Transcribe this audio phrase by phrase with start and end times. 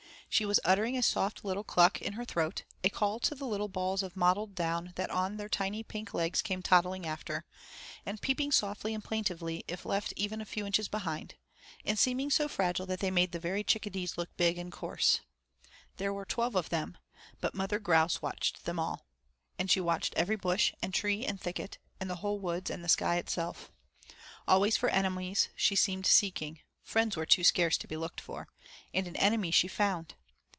[0.33, 3.67] She was uttering a soft little cluck in her throat, a call to the little
[3.67, 7.43] balls of mottled down that on their tiny pink legs came toddling after,
[8.05, 11.35] and peeping softly and plaintively if left even a few inches behind,
[11.83, 15.19] and seeming so fragile they made the very chickadees look big and coarse.
[15.97, 16.97] There were twelve of them,
[17.41, 19.05] but Mother Grouse watched them all,
[19.59, 22.87] and she watched every bush and tree and thicket, and the whole woods and the
[22.89, 23.69] sky itself.
[24.47, 28.47] Always for enemies she seemed seeking friends were too scarce to be looked for
[28.93, 30.15] and an enemy she found.